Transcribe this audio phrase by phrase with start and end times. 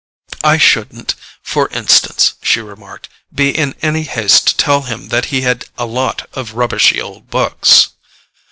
[0.43, 1.13] "I shouldn't,
[1.43, 5.85] for instance," she remarked, "be in any haste to tell him that he had a
[5.85, 7.89] lot of rubbishy old books."